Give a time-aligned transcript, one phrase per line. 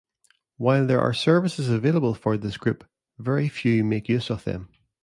[0.57, 2.85] While there are services available for this group,
[3.19, 4.69] very few make use of them.